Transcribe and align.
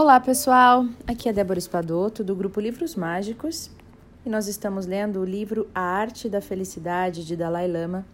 Olá 0.00 0.20
pessoal, 0.20 0.86
aqui 1.08 1.28
é 1.28 1.32
Débora 1.32 1.58
Espadoto 1.58 2.22
do 2.22 2.32
grupo 2.32 2.60
Livros 2.60 2.94
Mágicos 2.94 3.68
e 4.24 4.28
nós 4.28 4.46
estamos 4.46 4.86
lendo 4.86 5.18
o 5.18 5.24
livro 5.24 5.68
A 5.74 5.80
Arte 5.80 6.28
da 6.28 6.40
Felicidade 6.40 7.26
de 7.26 7.34
Dalai 7.34 7.66
Lama 7.66 8.06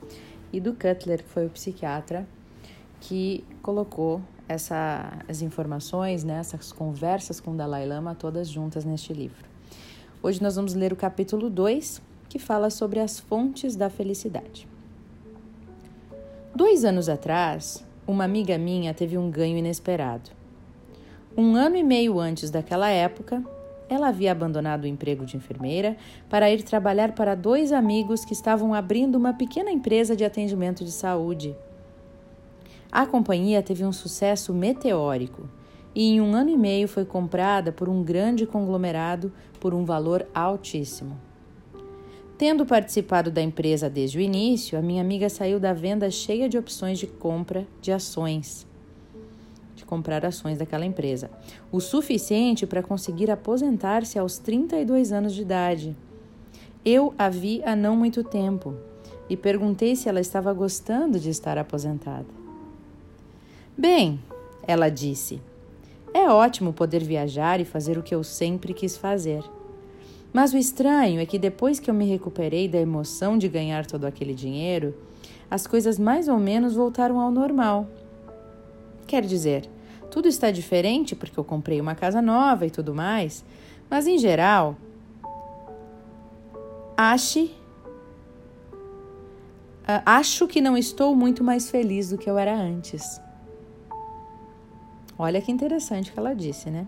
e 0.51 0.61
do 0.61 0.73
Cutler, 0.73 1.23
que 1.23 1.29
foi 1.29 1.45
o 1.45 1.51
psiquiatra 1.51 2.27
que 3.01 3.45
colocou 3.61 4.23
essa, 4.49 5.23
as 5.29 5.43
informações, 5.43 6.25
né, 6.25 6.39
essas 6.39 6.73
conversas 6.73 7.39
com 7.39 7.55
Dalai 7.55 7.87
Lama 7.87 8.15
todas 8.15 8.49
juntas 8.49 8.87
neste 8.87 9.13
livro. 9.13 9.45
Hoje 10.23 10.43
nós 10.43 10.57
vamos 10.57 10.73
ler 10.73 10.91
o 10.91 10.97
capítulo 10.97 11.51
2, 11.51 12.01
que 12.31 12.39
fala 12.39 12.71
sobre 12.71 12.99
as 12.99 13.21
fontes 13.21 13.77
da 13.77 13.91
felicidade. 13.91 14.67
Dois 16.57 16.83
anos 16.83 17.11
atrás, 17.11 17.85
uma 18.07 18.25
amiga 18.25 18.57
minha 18.57 18.95
teve 18.95 19.19
um 19.19 19.31
ganho 19.31 19.59
inesperado. 19.59 20.44
Um 21.37 21.57
ano 21.57 21.75
e 21.75 21.83
meio 21.83 22.21
antes 22.21 22.49
daquela 22.49 22.89
época, 22.89 23.43
ela 23.89 24.07
havia 24.07 24.31
abandonado 24.31 24.85
o 24.85 24.87
emprego 24.87 25.27
de 25.27 25.37
enfermeira 25.37 25.97
para 26.31 26.49
ir 26.49 26.63
trabalhar 26.63 27.11
para 27.11 27.35
dois 27.35 27.73
amigos 27.73 28.25
que 28.25 28.33
estavam 28.33 28.73
abrindo 28.73 29.17
uma 29.17 29.35
pequena 29.35 29.73
empresa 29.73 30.15
de 30.15 30.25
atendimento 30.25 30.85
de 30.85 30.93
saúde. 30.93 31.57
A 32.91 33.05
companhia 33.05 33.65
teve 33.65 33.85
um 33.85 33.93
sucesso 33.93 34.55
meteórico 34.55 35.49
e 35.93 36.13
em 36.13 36.21
um 36.21 36.37
ano 36.37 36.51
e 36.51 36.57
meio 36.57 36.87
foi 36.87 37.05
comprada 37.05 37.73
por 37.73 37.89
um 37.89 38.05
grande 38.05 38.47
conglomerado 38.47 39.33
por 39.59 39.75
um 39.75 39.85
valor 39.85 40.25
altíssimo. 40.33 41.21
Tendo 42.39 42.65
participado 42.65 43.33
da 43.33 43.43
empresa 43.43 43.91
desde 43.91 44.19
o 44.19 44.21
início, 44.21 44.79
a 44.79 44.83
minha 44.83 45.03
amiga 45.03 45.29
saiu 45.29 45.59
da 45.59 45.73
venda 45.73 46.09
cheia 46.13 46.49
de 46.49 46.57
opções 46.57 47.01
de 47.01 47.09
compra 47.09 47.67
de 47.81 47.91
ações 47.91 48.73
de 49.75 49.85
comprar 49.85 50.25
ações 50.25 50.59
daquela 50.59 50.85
empresa, 50.85 51.31
o 51.73 51.81
suficiente 51.81 52.67
para 52.67 52.83
conseguir 52.83 53.31
aposentar-se 53.31 54.19
aos 54.19 54.39
32 54.39 55.13
anos 55.13 55.35
de 55.35 55.43
idade. 55.43 55.97
Eu 56.85 57.15
a 57.19 57.29
vi 57.29 57.63
há 57.65 57.75
não 57.75 57.97
muito 57.97 58.23
tempo 58.23 58.75
e 59.29 59.37
perguntei 59.37 59.97
se 59.97 60.09
ela 60.09 60.21
estava 60.21 60.53
gostando 60.53 61.19
de 61.19 61.31
estar 61.31 61.57
aposentada. 61.59 62.27
Bem, 63.77 64.21
ela 64.67 64.89
disse, 64.89 65.41
é 66.13 66.29
ótimo 66.29 66.73
poder 66.73 67.03
viajar 67.03 67.61
e 67.61 67.65
fazer 67.65 67.99
o 67.99 68.03
que 68.03 68.15
eu 68.15 68.23
sempre 68.23 68.73
quis 68.73 68.97
fazer. 68.97 69.43
Mas 70.33 70.53
o 70.53 70.57
estranho 70.57 71.21
é 71.21 71.27
que 71.27 71.39
depois 71.39 71.79
que 71.81 71.91
eu 71.91 71.95
me 71.95 72.05
recuperei 72.05 72.69
da 72.69 72.79
emoção 72.79 73.39
de 73.39 73.49
ganhar 73.49 73.87
todo 73.87 74.05
aquele 74.05 74.35
dinheiro, 74.35 74.95
as 75.51 75.67
coisas 75.67 75.99
mais 75.99 76.29
ou 76.29 76.39
menos 76.39 76.75
voltaram 76.75 77.21
ao 77.21 77.31
normal. 77.31 77.89
Quer 79.07 79.25
dizer, 79.25 79.69
tudo 80.11 80.29
está 80.29 80.51
diferente 80.51 81.15
porque 81.15 81.39
eu 81.39 81.45
comprei 81.45 81.81
uma 81.81 81.95
casa 81.95 82.23
nova 82.23 82.67
e 82.67 82.71
tudo 82.71 82.95
mais, 82.95 83.45
mas 83.91 84.07
em 84.07 84.19
geral, 84.19 84.77
ache 86.97 87.51
uh, 89.83 90.03
acho 90.07 90.47
que 90.47 90.61
não 90.61 90.77
estou 90.77 91.15
muito 91.15 91.43
mais 91.43 91.71
feliz 91.71 92.11
do 92.11 92.19
que 92.19 92.29
eu 92.29 92.39
era 92.39 92.55
antes. 92.55 93.21
Olha 95.19 95.41
que 95.41 95.53
interessante 95.53 96.13
que 96.13 96.19
ela 96.19 96.35
disse, 96.35 96.71
né? 96.71 96.87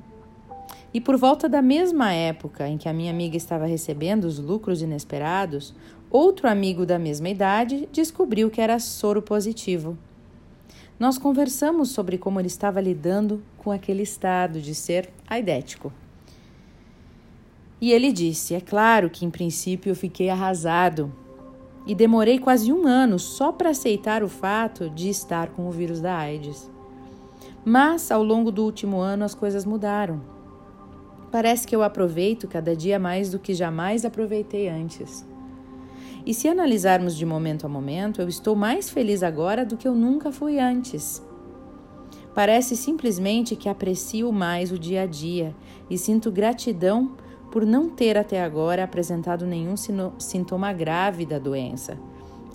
E 0.92 1.00
por 1.00 1.16
volta 1.16 1.48
da 1.48 1.60
mesma 1.60 2.12
época 2.12 2.68
em 2.68 2.78
que 2.78 2.88
a 2.88 2.92
minha 2.92 3.10
amiga 3.10 3.36
estava 3.36 3.66
recebendo 3.66 4.24
os 4.24 4.38
lucros 4.38 4.82
inesperados, 4.82 5.74
outro 6.10 6.48
amigo 6.48 6.86
da 6.86 6.98
mesma 6.98 7.28
idade 7.28 7.88
descobriu 7.92 8.50
que 8.50 8.60
era 8.60 8.78
soro 8.78 9.20
positivo. 9.20 9.96
Nós 10.98 11.18
conversamos 11.18 11.90
sobre 11.90 12.16
como 12.16 12.40
ele 12.40 12.46
estava 12.46 12.80
lidando 12.80 13.42
com 13.58 13.70
aquele 13.70 14.02
estado 14.02 14.60
de 14.60 14.74
ser 14.74 15.10
aidético. 15.28 15.92
E 17.78 17.92
ele 17.92 18.10
disse: 18.10 18.54
É 18.54 18.60
claro 18.60 19.10
que 19.10 19.24
em 19.24 19.30
princípio 19.30 19.90
eu 19.90 19.94
fiquei 19.94 20.30
arrasado 20.30 21.12
e 21.86 21.94
demorei 21.94 22.38
quase 22.38 22.72
um 22.72 22.86
ano 22.86 23.18
só 23.18 23.52
para 23.52 23.70
aceitar 23.70 24.22
o 24.22 24.28
fato 24.28 24.88
de 24.88 25.10
estar 25.10 25.50
com 25.50 25.68
o 25.68 25.70
vírus 25.70 26.00
da 26.00 26.16
AIDS. 26.16 26.70
Mas 27.62 28.10
ao 28.10 28.22
longo 28.22 28.50
do 28.50 28.64
último 28.64 28.98
ano 28.98 29.24
as 29.24 29.34
coisas 29.34 29.66
mudaram. 29.66 30.20
Parece 31.30 31.66
que 31.66 31.76
eu 31.76 31.82
aproveito 31.82 32.48
cada 32.48 32.74
dia 32.74 32.98
mais 32.98 33.30
do 33.30 33.38
que 33.38 33.52
jamais 33.52 34.04
aproveitei 34.04 34.68
antes. 34.68 35.26
E 36.26 36.34
se 36.34 36.48
analisarmos 36.48 37.16
de 37.16 37.24
momento 37.24 37.66
a 37.66 37.68
momento, 37.68 38.20
eu 38.20 38.28
estou 38.28 38.56
mais 38.56 38.90
feliz 38.90 39.22
agora 39.22 39.64
do 39.64 39.76
que 39.76 39.86
eu 39.86 39.94
nunca 39.94 40.32
fui 40.32 40.58
antes. 40.58 41.24
Parece 42.34 42.76
simplesmente 42.76 43.54
que 43.54 43.68
aprecio 43.68 44.32
mais 44.32 44.72
o 44.72 44.78
dia 44.78 45.02
a 45.02 45.06
dia 45.06 45.54
e 45.88 45.96
sinto 45.96 46.32
gratidão 46.32 47.12
por 47.52 47.64
não 47.64 47.88
ter 47.88 48.18
até 48.18 48.42
agora 48.42 48.82
apresentado 48.82 49.46
nenhum 49.46 49.74
sintoma 50.18 50.72
grave 50.72 51.24
da 51.24 51.38
doença 51.38 51.96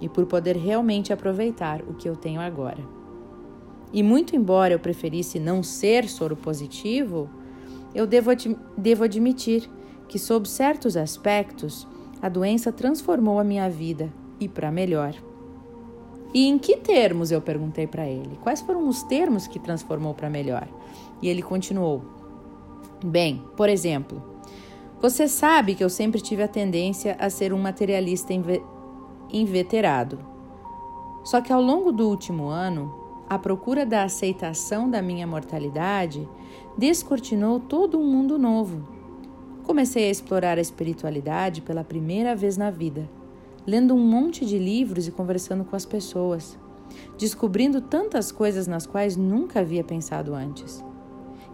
e 0.02 0.10
por 0.10 0.26
poder 0.26 0.58
realmente 0.58 1.14
aproveitar 1.14 1.82
o 1.84 1.94
que 1.94 2.10
eu 2.10 2.16
tenho 2.18 2.42
agora. 2.42 2.84
E 3.94 4.04
muito 4.04 4.36
embora 4.36 4.74
eu 4.74 4.80
preferisse 4.80 5.40
não 5.40 5.64
ser 5.64 6.10
soro 6.10 6.36
positivo, 6.36 7.30
eu 7.96 8.06
devo, 8.06 8.32
devo 8.78 9.06
admitir 9.06 9.70
que, 10.10 10.20
sob 10.20 10.48
certos 10.48 10.98
aspectos, 10.98 11.88
a 12.22 12.30
doença 12.30 12.72
transformou 12.72 13.40
a 13.40 13.44
minha 13.44 13.70
vida 13.70 14.12
e 14.40 14.48
para 14.48 14.72
melhor. 14.72 15.16
E 16.34 16.48
em 16.48 16.58
que 16.58 16.78
termos? 16.78 17.32
Eu 17.32 17.42
perguntei 17.42 17.88
para 17.88 18.08
ele. 18.08 18.38
Quais 18.42 18.62
foram 18.62 18.88
os 18.88 19.04
termos 19.04 19.48
que 19.48 19.60
transformou 19.60 20.14
para 20.14 20.30
melhor? 20.30 20.68
E 21.22 21.28
ele 21.28 21.42
continuou: 21.42 22.04
Bem, 23.04 23.44
por 23.58 23.68
exemplo, 23.68 24.24
você 25.02 25.28
sabe 25.28 25.76
que 25.76 25.84
eu 25.84 25.90
sempre 25.90 26.22
tive 26.22 26.44
a 26.44 26.48
tendência 26.48 27.18
a 27.20 27.30
ser 27.30 27.54
um 27.54 27.60
materialista 27.60 28.32
inveterado. 29.32 30.20
Só 31.24 31.42
que 31.42 31.52
ao 31.52 31.62
longo 31.62 31.92
do 31.92 32.08
último 32.08 32.48
ano, 32.48 32.94
a 33.30 33.38
procura 33.38 33.86
da 33.86 34.04
aceitação 34.04 34.90
da 34.90 35.02
minha 35.02 35.28
mortalidade 35.28 36.28
descortinou 36.78 37.60
todo 37.60 38.00
um 38.00 38.06
mundo 38.06 38.38
novo 38.38 39.01
Comecei 39.72 40.10
a 40.10 40.12
explorar 40.12 40.58
a 40.58 40.62
espiritualidade 40.62 41.62
pela 41.62 41.82
primeira 41.82 42.36
vez 42.36 42.58
na 42.58 42.70
vida, 42.70 43.10
lendo 43.66 43.96
um 43.96 44.06
monte 44.06 44.46
de 44.46 44.60
livros 44.60 45.08
e 45.08 45.12
conversando 45.12 45.64
com 45.64 45.78
as 45.78 45.86
pessoas, 45.86 46.60
descobrindo 47.18 47.80
tantas 47.80 48.34
coisas 48.34 48.68
nas 48.68 48.86
quais 48.86 49.16
nunca 49.16 49.62
havia 49.62 49.82
pensado 49.82 50.36
antes. 50.36 50.84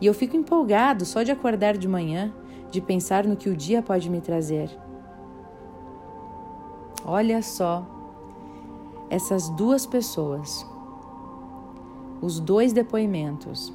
E 0.02 0.08
eu 0.08 0.16
fico 0.16 0.36
empolgado 0.36 1.06
só 1.06 1.22
de 1.22 1.32
acordar 1.32 1.78
de 1.78 1.88
manhã, 1.88 2.34
de 2.72 2.82
pensar 2.82 3.24
no 3.24 3.38
que 3.38 3.50
o 3.50 3.56
dia 3.56 3.84
pode 3.84 4.10
me 4.10 4.20
trazer. 4.20 4.72
Olha 7.06 7.44
só, 7.44 7.86
essas 9.12 9.48
duas 9.50 9.86
pessoas, 9.86 10.66
os 12.20 12.40
dois 12.40 12.74
depoimentos 12.74 13.72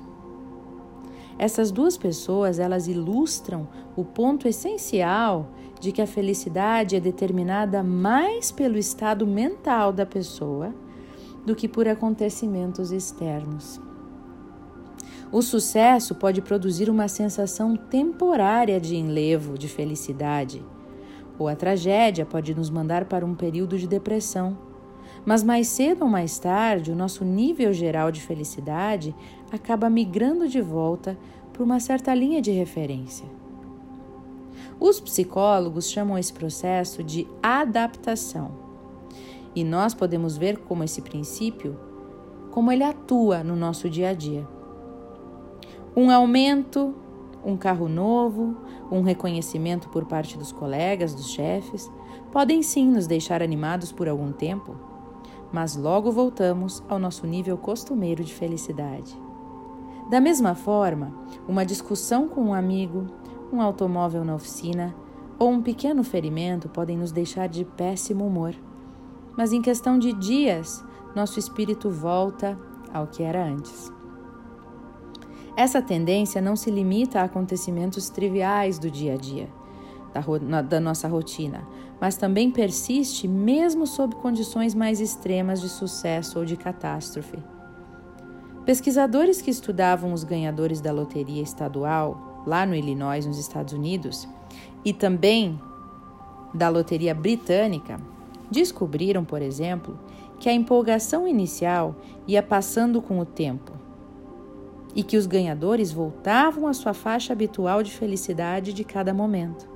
essas 1.38 1.70
duas 1.70 1.96
pessoas, 1.96 2.58
elas 2.58 2.86
ilustram 2.86 3.68
o 3.96 4.04
ponto 4.04 4.46
essencial 4.46 5.50
de 5.80 5.90
que 5.92 6.00
a 6.00 6.06
felicidade 6.06 6.94
é 6.94 7.00
determinada 7.00 7.82
mais 7.82 8.52
pelo 8.52 8.78
estado 8.78 9.26
mental 9.26 9.92
da 9.92 10.06
pessoa 10.06 10.74
do 11.44 11.54
que 11.56 11.68
por 11.68 11.88
acontecimentos 11.88 12.92
externos. 12.92 13.80
O 15.32 15.42
sucesso 15.42 16.14
pode 16.14 16.42
produzir 16.42 16.90
uma 16.90 17.08
sensação 17.08 17.74
temporária 17.74 18.78
de 18.78 18.96
enlevo, 18.96 19.56
de 19.56 19.66
felicidade, 19.66 20.62
ou 21.38 21.48
a 21.48 21.56
tragédia 21.56 22.26
pode 22.26 22.54
nos 22.54 22.68
mandar 22.68 23.06
para 23.06 23.24
um 23.24 23.34
período 23.34 23.78
de 23.78 23.88
depressão 23.88 24.71
mas 25.24 25.44
mais 25.44 25.68
cedo 25.68 26.02
ou 26.02 26.08
mais 26.08 26.38
tarde, 26.38 26.90
o 26.90 26.96
nosso 26.96 27.24
nível 27.24 27.72
geral 27.72 28.10
de 28.10 28.20
felicidade 28.20 29.14
acaba 29.52 29.88
migrando 29.88 30.48
de 30.48 30.60
volta 30.60 31.16
para 31.52 31.62
uma 31.62 31.78
certa 31.78 32.14
linha 32.14 32.42
de 32.42 32.50
referência. 32.50 33.26
Os 34.80 35.00
psicólogos 35.00 35.88
chamam 35.88 36.18
esse 36.18 36.32
processo 36.32 37.04
de 37.04 37.26
adaptação. 37.40 38.50
E 39.54 39.62
nós 39.62 39.94
podemos 39.94 40.36
ver 40.36 40.58
como 40.58 40.82
esse 40.82 41.00
princípio, 41.02 41.78
como 42.50 42.72
ele 42.72 42.82
atua 42.82 43.44
no 43.44 43.54
nosso 43.54 43.88
dia 43.88 44.08
a 44.08 44.14
dia. 44.14 44.48
Um 45.94 46.10
aumento, 46.10 46.94
um 47.44 47.56
carro 47.56 47.88
novo, 47.88 48.56
um 48.90 49.02
reconhecimento 49.02 49.88
por 49.90 50.04
parte 50.06 50.36
dos 50.36 50.50
colegas, 50.50 51.14
dos 51.14 51.30
chefes, 51.30 51.88
podem 52.32 52.62
sim 52.62 52.88
nos 52.88 53.06
deixar 53.06 53.42
animados 53.42 53.92
por 53.92 54.08
algum 54.08 54.32
tempo 54.32 54.91
mas 55.52 55.76
logo 55.76 56.10
voltamos 56.10 56.82
ao 56.88 56.98
nosso 56.98 57.26
nível 57.26 57.58
costumeiro 57.58 58.24
de 58.24 58.32
felicidade. 58.32 59.16
Da 60.10 60.20
mesma 60.20 60.54
forma, 60.54 61.12
uma 61.46 61.64
discussão 61.64 62.28
com 62.28 62.42
um 62.42 62.54
amigo, 62.54 63.06
um 63.52 63.60
automóvel 63.60 64.24
na 64.24 64.34
oficina 64.34 64.94
ou 65.38 65.50
um 65.50 65.62
pequeno 65.62 66.02
ferimento 66.02 66.68
podem 66.68 66.96
nos 66.96 67.12
deixar 67.12 67.48
de 67.48 67.64
péssimo 67.64 68.26
humor. 68.26 68.54
Mas 69.36 69.52
em 69.52 69.60
questão 69.60 69.98
de 69.98 70.12
dias, 70.12 70.84
nosso 71.14 71.38
espírito 71.38 71.90
volta 71.90 72.58
ao 72.92 73.06
que 73.06 73.22
era 73.22 73.44
antes. 73.44 73.90
Essa 75.56 75.82
tendência 75.82 76.40
não 76.40 76.56
se 76.56 76.70
limita 76.70 77.20
a 77.20 77.24
acontecimentos 77.24 78.08
triviais 78.08 78.78
do 78.78 78.90
dia 78.90 79.14
a 79.14 79.16
dia, 79.16 79.48
da, 80.14 80.62
da 80.62 80.80
nossa 80.80 81.08
rotina, 81.08 81.66
mas 82.02 82.16
também 82.16 82.50
persiste 82.50 83.28
mesmo 83.28 83.86
sob 83.86 84.16
condições 84.16 84.74
mais 84.74 85.00
extremas 85.00 85.60
de 85.60 85.68
sucesso 85.68 86.40
ou 86.40 86.44
de 86.44 86.56
catástrofe. 86.56 87.38
Pesquisadores 88.66 89.40
que 89.40 89.52
estudavam 89.52 90.12
os 90.12 90.24
ganhadores 90.24 90.80
da 90.80 90.90
loteria 90.90 91.40
estadual, 91.40 92.42
lá 92.44 92.66
no 92.66 92.74
Illinois, 92.74 93.24
nos 93.24 93.38
Estados 93.38 93.72
Unidos, 93.72 94.28
e 94.84 94.92
também 94.92 95.60
da 96.52 96.68
loteria 96.68 97.14
britânica, 97.14 98.00
descobriram, 98.50 99.24
por 99.24 99.40
exemplo, 99.40 99.96
que 100.40 100.48
a 100.48 100.52
empolgação 100.52 101.28
inicial 101.28 101.94
ia 102.26 102.42
passando 102.42 103.00
com 103.00 103.20
o 103.20 103.24
tempo 103.24 103.70
e 104.92 105.04
que 105.04 105.16
os 105.16 105.26
ganhadores 105.26 105.92
voltavam 105.92 106.66
à 106.66 106.72
sua 106.72 106.94
faixa 106.94 107.32
habitual 107.32 107.80
de 107.80 107.92
felicidade 107.92 108.72
de 108.72 108.82
cada 108.82 109.14
momento. 109.14 109.71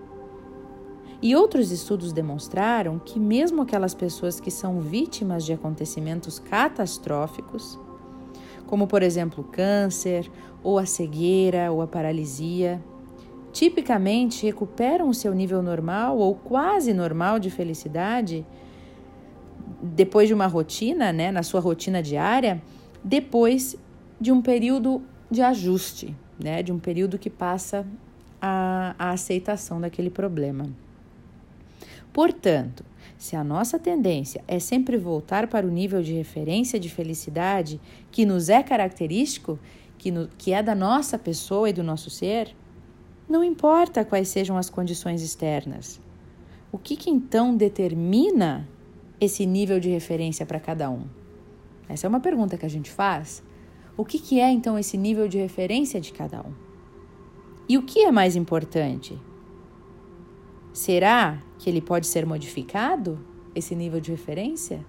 E 1.23 1.35
outros 1.35 1.71
estudos 1.71 2.13
demonstraram 2.13 2.99
que, 2.99 3.19
mesmo 3.19 3.63
aquelas 3.63 3.95
pessoas 3.95 4.39
que 4.39 4.51
são 4.51 4.81
vítimas 4.81 5.45
de 5.45 5.53
acontecimentos 5.53 6.39
catastróficos, 6.39 7.79
como 8.67 8.87
por 8.87 9.03
exemplo 9.03 9.43
o 9.43 9.47
câncer, 9.47 10.31
ou 10.63 10.79
a 10.79 10.85
cegueira, 10.85 11.73
ou 11.73 11.81
a 11.81 11.87
paralisia, 11.87 12.83
tipicamente 13.53 14.45
recuperam 14.45 15.09
o 15.09 15.15
seu 15.15 15.33
nível 15.33 15.63
normal 15.63 16.19
ou 16.19 16.35
quase 16.35 16.93
normal 16.93 17.39
de 17.39 17.51
felicidade 17.51 18.45
depois 19.81 20.29
de 20.29 20.35
uma 20.35 20.47
rotina, 20.47 21.13
né, 21.13 21.31
na 21.31 21.43
sua 21.43 21.61
rotina 21.61 22.03
diária, 22.03 22.63
depois 23.03 23.77
de 24.21 24.33
um 24.33 24.43
período 24.43 25.03
de 25.31 25.41
ajuste, 25.41 26.15
né, 26.43 26.63
de 26.63 26.73
um 26.73 26.79
período 26.79 27.19
que 27.19 27.31
passa 27.31 27.87
a, 28.41 28.95
a 28.99 29.11
aceitação 29.11 29.81
daquele 29.81 30.11
problema. 30.11 30.67
Portanto, 32.13 32.85
se 33.19 33.35
a 33.37 33.43
nossa 33.43 33.79
tendência 33.79 34.43
é 34.47 34.59
sempre 34.59 34.97
voltar 34.97 35.47
para 35.47 35.67
o 35.67 35.71
nível 35.71 36.03
de 36.03 36.13
referência 36.13 36.79
de 36.79 36.89
felicidade 36.89 37.81
que 38.11 38.27
nos 38.27 38.49
é 38.49 38.63
característico, 38.63 39.59
que, 39.99 40.11
no, 40.11 40.29
que 40.39 40.53
é 40.53 40.63
da 40.63 40.75
nossa 40.75 41.19
pessoa 41.19 41.71
e 41.71 41.73
do 41.73 41.83
nosso 41.83 42.11
ser, 42.11 42.55
não 43.29 43.43
importa 43.43 44.05
quais 44.05 44.29
sejam 44.29 44.57
as 44.57 44.71
condições 44.71 45.23
externas. 45.23 46.01
O 46.71 46.79
que, 46.79 46.97
que 46.97 47.11
então 47.11 47.57
determina 47.57 48.69
esse 49.21 49.47
nível 49.47 49.81
de 49.81 49.89
referência 49.89 50.45
para 50.45 50.61
cada 50.61 50.91
um? 50.91 51.05
Essa 51.89 52.07
é 52.07 52.09
uma 52.09 52.21
pergunta 52.21 52.59
que 52.59 52.67
a 52.67 52.71
gente 52.71 52.91
faz. 52.91 53.43
O 53.97 54.05
que, 54.05 54.19
que 54.19 54.41
é 54.41 54.51
então 54.51 54.79
esse 54.79 54.97
nível 54.99 55.27
de 55.27 55.39
referência 55.39 56.01
de 56.01 56.13
cada 56.13 56.41
um? 56.41 56.53
E 57.69 57.79
o 57.79 57.83
que 57.83 58.01
é 58.01 58.13
mais 58.13 58.37
importante? 58.37 59.19
Será 60.77 61.43
que 61.59 61.71
ele 61.71 61.81
pode 61.81 62.07
ser 62.07 62.27
modificado, 62.27 63.19
esse 63.55 63.75
nível 63.75 63.99
de 63.99 64.11
referência? 64.11 64.85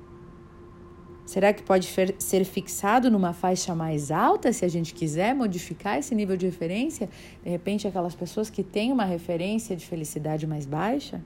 Será 1.25 1.53
que 1.53 1.63
pode 1.63 1.87
ser 2.19 2.43
fixado 2.43 3.09
numa 3.09 3.31
faixa 3.31 3.73
mais 3.73 4.11
alta 4.11 4.51
se 4.51 4.65
a 4.65 4.67
gente 4.67 4.93
quiser 4.93 5.33
modificar 5.33 5.97
esse 5.97 6.13
nível 6.13 6.35
de 6.35 6.45
referência? 6.45 7.09
De 7.41 7.49
repente, 7.49 7.87
aquelas 7.87 8.13
pessoas 8.13 8.49
que 8.49 8.63
têm 8.63 8.91
uma 8.91 9.05
referência 9.05 9.77
de 9.77 9.85
felicidade 9.85 10.45
mais 10.45 10.65
baixa? 10.65 11.21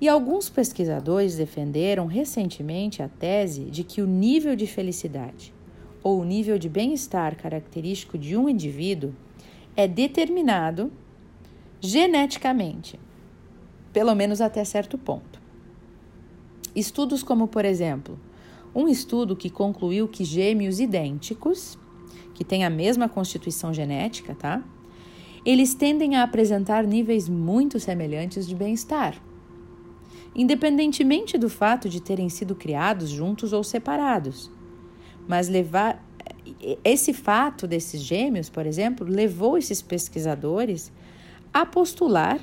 E 0.00 0.08
alguns 0.08 0.48
pesquisadores 0.48 1.34
defenderam 1.34 2.06
recentemente 2.06 3.02
a 3.02 3.08
tese 3.08 3.64
de 3.64 3.82
que 3.82 4.00
o 4.00 4.06
nível 4.06 4.54
de 4.54 4.68
felicidade 4.68 5.52
ou 6.00 6.20
o 6.20 6.24
nível 6.24 6.56
de 6.60 6.68
bem-estar 6.68 7.34
característico 7.34 8.16
de 8.16 8.36
um 8.36 8.48
indivíduo 8.48 9.12
é 9.76 9.88
determinado 9.88 10.92
geneticamente, 11.80 12.98
pelo 13.92 14.14
menos 14.14 14.40
até 14.40 14.64
certo 14.64 14.98
ponto. 14.98 15.40
Estudos 16.74 17.22
como, 17.22 17.48
por 17.48 17.64
exemplo, 17.64 18.18
um 18.74 18.88
estudo 18.88 19.34
que 19.34 19.50
concluiu 19.50 20.06
que 20.06 20.24
gêmeos 20.24 20.78
idênticos, 20.78 21.78
que 22.34 22.44
têm 22.44 22.64
a 22.64 22.70
mesma 22.70 23.08
constituição 23.08 23.74
genética, 23.74 24.34
tá? 24.34 24.62
Eles 25.44 25.74
tendem 25.74 26.16
a 26.16 26.22
apresentar 26.22 26.84
níveis 26.84 27.28
muito 27.28 27.80
semelhantes 27.80 28.46
de 28.46 28.54
bem-estar 28.54 29.20
independentemente 30.34 31.36
do 31.36 31.48
fato 31.48 31.88
de 31.88 32.00
terem 32.00 32.28
sido 32.28 32.54
criados 32.54 33.08
juntos 33.10 33.52
ou 33.52 33.64
separados. 33.64 34.50
Mas 35.26 35.48
levar 35.48 36.04
esse 36.84 37.12
fato 37.12 37.66
desses 37.66 38.00
gêmeos, 38.00 38.48
por 38.48 38.66
exemplo, 38.66 39.06
levou 39.06 39.58
esses 39.58 39.82
pesquisadores 39.82 40.92
a 41.52 41.66
postular 41.66 42.40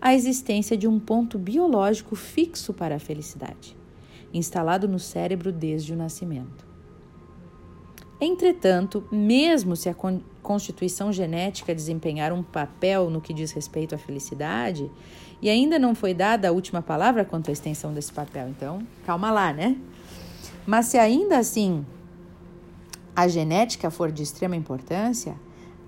a 0.00 0.14
existência 0.14 0.76
de 0.76 0.88
um 0.88 0.98
ponto 0.98 1.38
biológico 1.38 2.16
fixo 2.16 2.74
para 2.74 2.96
a 2.96 2.98
felicidade, 2.98 3.76
instalado 4.34 4.88
no 4.88 4.98
cérebro 4.98 5.52
desde 5.52 5.92
o 5.92 5.96
nascimento. 5.96 6.66
Entretanto, 8.20 9.06
mesmo 9.10 9.74
se 9.74 9.88
a 9.88 9.96
constituição 10.42 11.12
genética 11.12 11.74
desempenhar 11.74 12.32
um 12.32 12.42
papel 12.42 13.10
no 13.10 13.20
que 13.20 13.34
diz 13.34 13.52
respeito 13.52 13.94
à 13.94 13.98
felicidade, 13.98 14.90
e 15.40 15.50
ainda 15.50 15.78
não 15.78 15.94
foi 15.94 16.14
dada 16.14 16.48
a 16.48 16.52
última 16.52 16.80
palavra 16.80 17.24
quanto 17.24 17.48
à 17.48 17.52
extensão 17.52 17.92
desse 17.92 18.12
papel, 18.12 18.48
então 18.48 18.86
calma 19.04 19.30
lá, 19.32 19.52
né? 19.52 19.76
Mas 20.64 20.86
se 20.86 20.98
ainda 20.98 21.38
assim 21.38 21.84
a 23.14 23.26
genética 23.26 23.90
for 23.90 24.12
de 24.12 24.22
extrema 24.22 24.54
importância, 24.54 25.34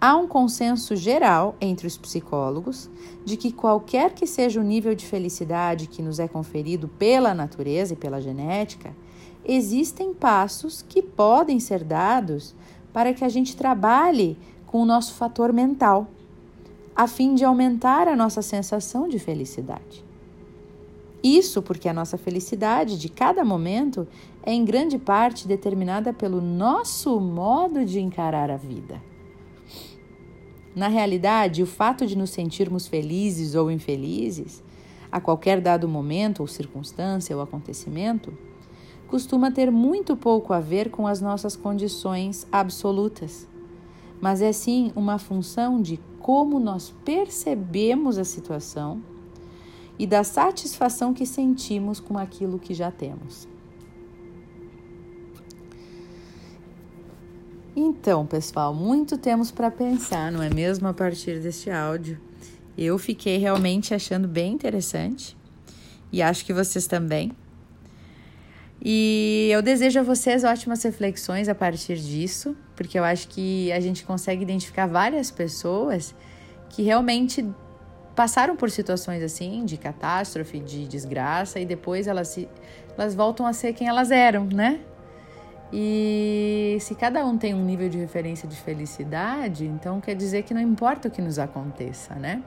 há 0.00 0.16
um 0.16 0.26
consenso 0.26 0.94
geral 0.96 1.56
entre 1.60 1.86
os 1.86 1.96
psicólogos 1.96 2.90
de 3.24 3.36
que 3.36 3.52
qualquer 3.52 4.12
que 4.12 4.26
seja 4.26 4.60
o 4.60 4.64
nível 4.64 4.94
de 4.94 5.06
felicidade 5.06 5.86
que 5.86 6.02
nos 6.02 6.18
é 6.18 6.28
conferido 6.28 6.88
pela 6.88 7.34
natureza 7.34 7.94
e 7.94 7.96
pela 7.96 8.20
genética, 8.20 8.94
existem 9.44 10.12
passos 10.12 10.82
que 10.82 11.02
podem 11.02 11.58
ser 11.60 11.84
dados 11.84 12.54
para 12.92 13.12
que 13.12 13.24
a 13.24 13.28
gente 13.28 13.56
trabalhe 13.56 14.38
com 14.66 14.82
o 14.82 14.86
nosso 14.86 15.14
fator 15.14 15.52
mental 15.52 16.08
a 16.96 17.08
fim 17.08 17.34
de 17.34 17.44
aumentar 17.44 18.06
a 18.06 18.14
nossa 18.14 18.40
sensação 18.40 19.08
de 19.08 19.18
felicidade. 19.18 20.04
Isso 21.22 21.62
porque 21.62 21.88
a 21.88 21.92
nossa 21.92 22.16
felicidade 22.18 22.98
de 22.98 23.08
cada 23.08 23.44
momento 23.44 24.06
é 24.42 24.52
em 24.52 24.64
grande 24.64 24.98
parte 24.98 25.48
determinada 25.48 26.12
pelo 26.12 26.40
nosso 26.40 27.18
modo 27.18 27.84
de 27.84 27.98
encarar 27.98 28.50
a 28.50 28.56
vida. 28.56 29.00
Na 30.74 30.88
realidade, 30.88 31.62
o 31.62 31.66
fato 31.66 32.04
de 32.06 32.16
nos 32.16 32.30
sentirmos 32.30 32.86
felizes 32.86 33.54
ou 33.54 33.70
infelizes, 33.70 34.62
a 35.10 35.20
qualquer 35.20 35.60
dado 35.60 35.88
momento 35.88 36.40
ou 36.40 36.46
circunstância 36.48 37.36
ou 37.36 37.40
acontecimento, 37.40 38.36
costuma 39.06 39.52
ter 39.52 39.70
muito 39.70 40.16
pouco 40.16 40.52
a 40.52 40.58
ver 40.58 40.90
com 40.90 41.06
as 41.06 41.20
nossas 41.20 41.54
condições 41.54 42.46
absolutas, 42.50 43.46
mas 44.20 44.42
é 44.42 44.52
sim 44.52 44.90
uma 44.96 45.18
função 45.18 45.80
de 45.80 46.00
como 46.18 46.58
nós 46.58 46.92
percebemos 47.04 48.18
a 48.18 48.24
situação 48.24 49.00
e 49.96 50.06
da 50.06 50.24
satisfação 50.24 51.14
que 51.14 51.26
sentimos 51.26 52.00
com 52.00 52.18
aquilo 52.18 52.58
que 52.58 52.74
já 52.74 52.90
temos. 52.90 53.46
Então, 57.76 58.24
pessoal, 58.24 58.72
muito 58.72 59.18
temos 59.18 59.50
para 59.50 59.68
pensar, 59.68 60.30
não 60.30 60.40
é 60.40 60.48
mesmo, 60.48 60.86
a 60.86 60.94
partir 60.94 61.40
deste 61.40 61.70
áudio. 61.70 62.20
Eu 62.78 62.96
fiquei 62.98 63.36
realmente 63.36 63.92
achando 63.92 64.28
bem 64.28 64.52
interessante 64.52 65.36
e 66.12 66.22
acho 66.22 66.44
que 66.44 66.52
vocês 66.52 66.86
também. 66.86 67.32
E 68.80 69.48
eu 69.50 69.60
desejo 69.60 69.98
a 69.98 70.02
vocês 70.04 70.44
ótimas 70.44 70.84
reflexões 70.84 71.48
a 71.48 71.54
partir 71.54 71.96
disso, 71.96 72.56
porque 72.76 72.96
eu 72.96 73.02
acho 73.02 73.26
que 73.26 73.72
a 73.72 73.80
gente 73.80 74.04
consegue 74.04 74.42
identificar 74.42 74.86
várias 74.86 75.32
pessoas 75.32 76.14
que 76.68 76.82
realmente 76.82 77.44
passaram 78.14 78.54
por 78.54 78.70
situações 78.70 79.20
assim, 79.20 79.64
de 79.64 79.76
catástrofe, 79.76 80.60
de 80.60 80.86
desgraça, 80.86 81.58
e 81.58 81.66
depois 81.66 82.06
elas, 82.06 82.28
se, 82.28 82.48
elas 82.96 83.16
voltam 83.16 83.44
a 83.46 83.52
ser 83.52 83.72
quem 83.72 83.88
elas 83.88 84.12
eram, 84.12 84.44
né? 84.44 84.80
E 85.72 86.76
se 86.80 86.94
cada 86.94 87.24
um 87.24 87.36
tem 87.36 87.54
um 87.54 87.64
nível 87.64 87.88
de 87.88 87.98
referência 87.98 88.48
de 88.48 88.56
felicidade, 88.56 89.66
então 89.66 90.00
quer 90.00 90.14
dizer 90.14 90.42
que 90.42 90.54
não 90.54 90.60
importa 90.60 91.08
o 91.08 91.10
que 91.10 91.20
nos 91.20 91.38
aconteça, 91.38 92.14
né? 92.14 92.42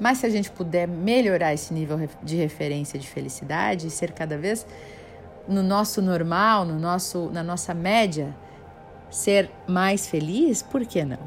Mas 0.00 0.18
se 0.18 0.26
a 0.26 0.30
gente 0.30 0.50
puder 0.50 0.86
melhorar 0.86 1.52
esse 1.52 1.74
nível 1.74 1.98
de 2.22 2.36
referência 2.36 2.98
de 2.98 3.06
felicidade 3.06 3.88
e 3.88 3.90
ser 3.90 4.12
cada 4.12 4.38
vez 4.38 4.66
no 5.46 5.62
nosso 5.62 6.00
normal, 6.00 6.64
no 6.64 6.78
nosso, 6.78 7.30
na 7.30 7.42
nossa 7.42 7.74
média, 7.74 8.34
ser 9.10 9.50
mais 9.66 10.06
feliz, 10.06 10.62
por 10.62 10.84
que 10.86 11.04
não? 11.04 11.18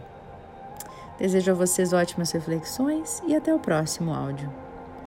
Desejo 1.17 1.51
a 1.51 1.55
vocês 1.55 1.91
ótimas 1.91 2.31
reflexões 2.31 3.21
e 3.27 3.35
até 3.35 3.53
o 3.53 3.59
próximo 3.59 4.13
áudio. 4.13 4.60